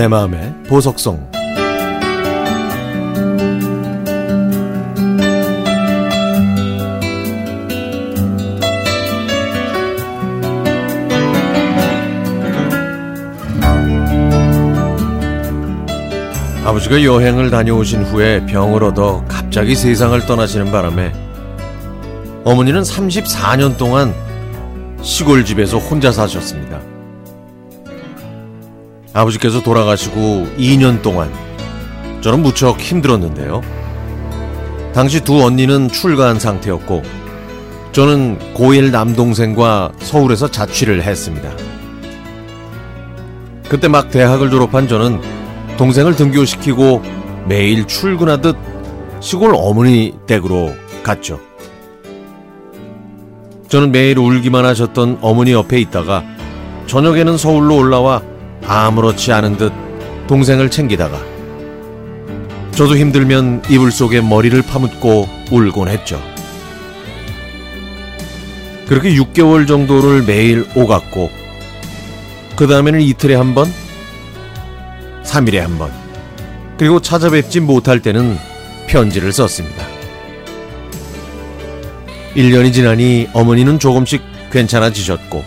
내 0.00 0.08
마음의 0.08 0.54
보석성 0.66 1.30
아버지가 16.64 17.04
여행을 17.04 17.50
다녀오신 17.50 18.04
후에 18.04 18.46
병을 18.46 18.82
얻어 18.82 19.22
갑자기 19.28 19.76
세상을 19.76 20.18
떠나시는 20.24 20.72
바람에 20.72 21.12
어머니는 22.44 22.80
34년 22.80 23.76
동안 23.76 24.14
시골집에서 25.02 25.76
혼자 25.76 26.10
사셨습니다. 26.10 26.89
아버지께서 29.12 29.62
돌아가시고 29.62 30.46
2년 30.56 31.02
동안 31.02 31.32
저는 32.20 32.42
무척 32.42 32.80
힘들었는데요. 32.80 33.62
당시 34.92 35.20
두 35.20 35.42
언니는 35.42 35.88
출가한 35.88 36.38
상태였고 36.38 37.02
저는 37.92 38.38
고1 38.54 38.90
남동생과 38.90 39.92
서울에서 39.98 40.48
자취를 40.50 41.02
했습니다. 41.02 41.50
그때 43.68 43.88
막 43.88 44.10
대학을 44.10 44.50
졸업한 44.50 44.88
저는 44.88 45.20
동생을 45.76 46.16
등교시키고 46.16 47.02
매일 47.46 47.86
출근하듯 47.86 48.56
시골 49.20 49.52
어머니 49.54 50.14
댁으로 50.26 50.74
갔죠. 51.02 51.40
저는 53.68 53.92
매일 53.92 54.18
울기만 54.18 54.64
하셨던 54.64 55.18
어머니 55.20 55.52
옆에 55.52 55.80
있다가 55.80 56.24
저녁에는 56.86 57.38
서울로 57.38 57.76
올라와 57.76 58.22
아무렇지 58.66 59.32
않은 59.32 59.56
듯 59.56 59.72
동생을 60.26 60.70
챙기다가 60.70 61.20
저도 62.72 62.96
힘들면 62.96 63.62
이불 63.68 63.90
속에 63.90 64.20
머리를 64.20 64.62
파묻고 64.62 65.28
울곤 65.50 65.88
했죠. 65.88 66.22
그렇게 68.86 69.14
6개월 69.14 69.68
정도를 69.68 70.22
매일 70.22 70.66
오갔고 70.74 71.30
그 72.56 72.66
다음에는 72.66 73.00
이틀에 73.00 73.34
한 73.34 73.54
번, 73.54 73.72
3일에 75.24 75.58
한 75.58 75.78
번, 75.78 75.92
그리고 76.76 77.00
찾아뵙지 77.00 77.60
못할 77.60 78.00
때는 78.00 78.38
편지를 78.86 79.32
썼습니다. 79.32 79.86
1년이 82.34 82.72
지나니 82.72 83.28
어머니는 83.32 83.78
조금씩 83.78 84.22
괜찮아지셨고 84.50 85.44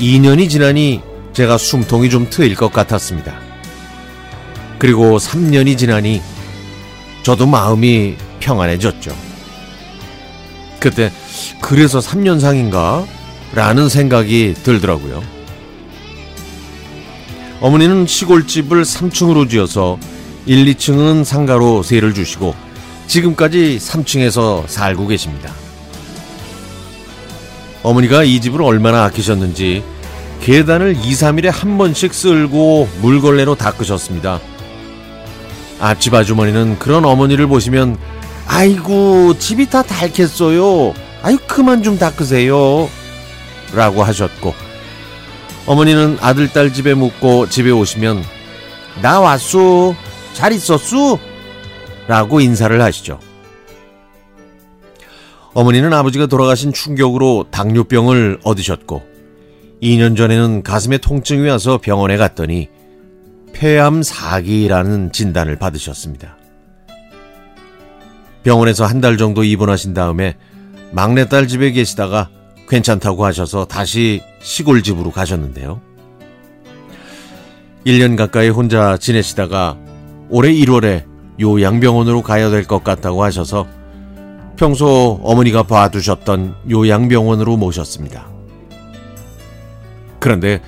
2년이 0.00 0.48
지나니 0.50 1.02
제가 1.32 1.58
숨통이 1.58 2.10
좀 2.10 2.28
트일 2.28 2.54
것 2.54 2.72
같았습니다. 2.72 3.34
그리고 4.78 5.18
3년이 5.18 5.78
지나니 5.78 6.20
저도 7.22 7.46
마음이 7.46 8.16
평안해졌죠. 8.40 9.16
그때 10.80 11.12
그래서 11.60 12.00
3년 12.00 12.40
상인가? 12.40 13.06
라는 13.54 13.88
생각이 13.88 14.54
들더라고요. 14.62 15.22
어머니는 17.60 18.06
시골집을 18.06 18.82
3층으로 18.82 19.48
지어서 19.48 19.98
1, 20.46 20.64
2층은 20.74 21.24
상가로 21.24 21.84
세를 21.84 22.12
주시고 22.12 22.54
지금까지 23.06 23.78
3층에서 23.80 24.66
살고 24.66 25.06
계십니다. 25.06 25.52
어머니가 27.84 28.24
이 28.24 28.40
집을 28.40 28.62
얼마나 28.62 29.04
아끼셨는지 29.04 29.84
계단을 30.42 30.96
2, 30.96 31.12
3일에 31.12 31.50
한 31.52 31.78
번씩 31.78 32.12
쓸고 32.12 32.88
물걸레로 33.00 33.54
닦으셨습니다. 33.54 34.40
앞집 35.78 36.12
아주머니는 36.12 36.80
그런 36.80 37.04
어머니를 37.04 37.46
보시면 37.46 37.96
아이고 38.48 39.38
집이 39.38 39.70
다 39.70 39.82
닳겠어요. 39.82 40.94
아유 41.22 41.38
그만 41.46 41.84
좀 41.84 41.96
닦으세요. 41.96 42.88
라고 43.72 44.02
하셨고 44.02 44.52
어머니는 45.66 46.18
아들 46.20 46.52
딸 46.52 46.72
집에 46.72 46.94
묵고 46.94 47.48
집에 47.48 47.70
오시면 47.70 48.24
나 49.00 49.20
왔소 49.20 49.94
잘 50.32 50.52
있었소 50.52 51.20
라고 52.08 52.40
인사를 52.40 52.82
하시죠. 52.82 53.20
어머니는 55.54 55.92
아버지가 55.92 56.26
돌아가신 56.26 56.72
충격으로 56.72 57.46
당뇨병을 57.52 58.40
얻으셨고 58.42 59.11
2년 59.82 60.16
전에는 60.16 60.62
가슴에 60.62 60.98
통증이 60.98 61.48
와서 61.48 61.78
병원에 61.78 62.16
갔더니 62.16 62.68
폐암 63.52 64.00
4기라는 64.00 65.12
진단을 65.12 65.56
받으셨습니다. 65.56 66.36
병원에서 68.44 68.84
한 68.86 69.00
달 69.00 69.16
정도 69.16 69.44
입원하신 69.44 69.94
다음에 69.94 70.36
막내딸 70.92 71.48
집에 71.48 71.72
계시다가 71.72 72.28
괜찮다고 72.68 73.24
하셔서 73.24 73.64
다시 73.64 74.22
시골집으로 74.40 75.10
가셨는데요. 75.10 75.80
1년 77.86 78.16
가까이 78.16 78.48
혼자 78.48 78.96
지내시다가 78.96 79.76
올해 80.30 80.52
1월에 80.52 81.04
요양병원으로 81.40 82.22
가야 82.22 82.50
될 82.50 82.64
것 82.66 82.84
같다고 82.84 83.24
하셔서 83.24 83.66
평소 84.56 85.18
어머니가 85.24 85.64
봐두셨던 85.64 86.54
요양병원으로 86.70 87.56
모셨습니다. 87.56 88.31
그런데 90.22 90.60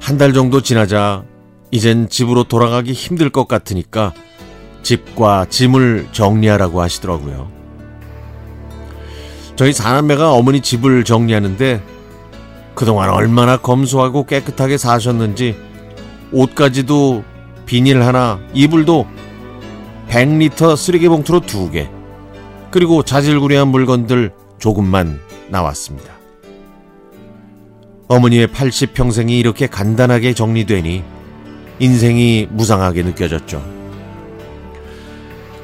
한 0.00 0.18
달 0.18 0.32
정도 0.32 0.60
지나자 0.60 1.24
이젠 1.70 2.08
집으로 2.08 2.44
돌아가기 2.44 2.92
힘들 2.92 3.30
것 3.30 3.46
같으니까 3.46 4.12
집과 4.82 5.46
짐을 5.48 6.08
정리하라고 6.12 6.82
하시더라고요. 6.82 7.50
저희 9.54 9.72
사남매가 9.72 10.32
어머니 10.32 10.60
집을 10.60 11.04
정리하는데 11.04 11.82
그동안 12.74 13.10
얼마나 13.10 13.56
검소하고 13.56 14.26
깨끗하게 14.26 14.76
사셨는지 14.76 15.56
옷까지도 16.32 17.24
비닐 17.64 18.02
하나, 18.02 18.40
이불도 18.54 19.06
100리터 20.08 20.76
쓰레기 20.76 21.08
봉투로 21.08 21.40
두 21.40 21.70
개, 21.70 21.88
그리고 22.70 23.02
자질구레한 23.02 23.68
물건들 23.68 24.32
조금만 24.58 25.20
나왔습니다. 25.48 26.12
어머니의 28.08 28.48
80평생이 28.48 29.30
이렇게 29.30 29.66
간단하게 29.66 30.34
정리되니 30.34 31.02
인생이 31.78 32.48
무상하게 32.50 33.02
느껴졌죠. 33.02 33.64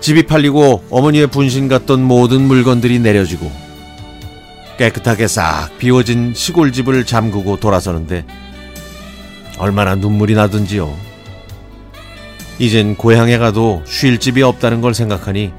집이 0.00 0.24
팔리고 0.24 0.84
어머니의 0.90 1.28
분신 1.28 1.68
같던 1.68 2.02
모든 2.02 2.42
물건들이 2.42 2.98
내려지고 2.98 3.50
깨끗하게 4.78 5.28
싹 5.28 5.70
비워진 5.78 6.34
시골집을 6.34 7.06
잠그고 7.06 7.60
돌아서는데 7.60 8.24
얼마나 9.58 9.94
눈물이 9.94 10.34
나든지요. 10.34 10.92
이젠 12.58 12.96
고향에 12.96 13.38
가도 13.38 13.82
쉴 13.86 14.18
집이 14.18 14.42
없다는 14.42 14.80
걸 14.80 14.94
생각하니 14.94 15.52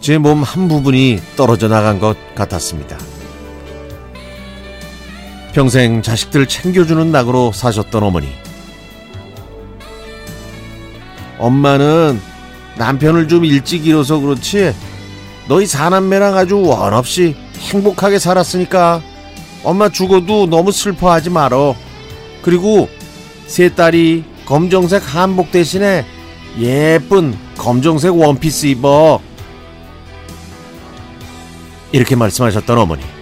제 0.00 0.18
몸 0.18 0.42
한 0.42 0.68
부분이 0.68 1.18
떨어져 1.34 1.66
나간 1.68 1.98
것 1.98 2.16
같았습니다. 2.34 2.96
평생 5.54 6.02
자식들 6.02 6.48
챙겨주는 6.48 7.12
낙으로 7.12 7.52
사셨던 7.52 8.02
어머니. 8.02 8.28
엄마는 11.38 12.20
남편을 12.76 13.28
좀 13.28 13.44
일찍 13.44 13.86
잃어서 13.86 14.18
그렇지 14.18 14.74
너희 15.46 15.64
사남매랑 15.64 16.36
아주 16.36 16.60
원없이 16.60 17.36
행복하게 17.70 18.18
살았으니까 18.18 19.00
엄마 19.62 19.88
죽어도 19.88 20.46
너무 20.46 20.72
슬퍼하지 20.72 21.30
말어. 21.30 21.76
그리고 22.42 22.88
세 23.46 23.72
딸이 23.72 24.24
검정색 24.46 25.02
한복 25.14 25.52
대신에 25.52 26.04
예쁜 26.58 27.38
검정색 27.56 28.12
원피스 28.12 28.66
입어. 28.66 29.20
이렇게 31.92 32.16
말씀하셨던 32.16 32.76
어머니. 32.76 33.13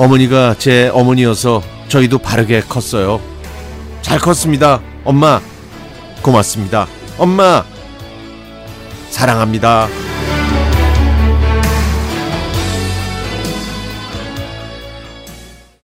어머니가 0.00 0.54
제 0.56 0.90
어머니여서 0.94 1.62
저희도 1.88 2.20
바르게 2.20 2.62
컸어요. 2.62 3.20
잘 4.00 4.18
컸습니다. 4.18 4.80
엄마, 5.04 5.42
고맙습니다. 6.22 6.86
엄마, 7.18 7.62
사랑합니다. 9.10 9.88